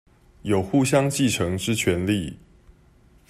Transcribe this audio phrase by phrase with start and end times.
[0.41, 2.39] 有相互繼承之權利